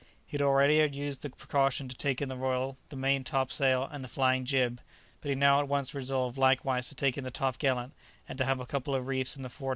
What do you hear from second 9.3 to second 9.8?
in the foretop sail.